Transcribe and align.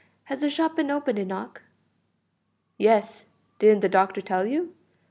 Has 0.23 0.41
the 0.41 0.49
shop 0.49 0.77
been 0.77 0.89
opened, 0.89 1.19
Enoch?" 1.19 1.61
"Yes, 2.79 3.27
didn't 3.59 3.81
the 3.81 3.87
doctor 3.89 4.19
tell 4.19 4.47
you? 4.47 4.73